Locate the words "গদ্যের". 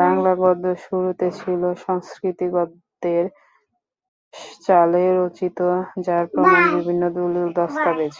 2.54-3.24